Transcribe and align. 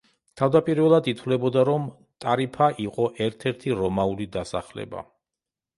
თავდაპირველად 0.39 1.09
ითვლებოდა, 1.11 1.65
რომ 1.69 1.85
ტარიფა 2.25 2.71
იყო 2.87 3.09
ერთ-ერთი 3.27 3.79
რომაული 3.83 4.31
დასახლება. 4.39 5.11